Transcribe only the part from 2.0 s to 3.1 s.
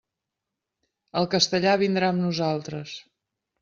amb nosaltres.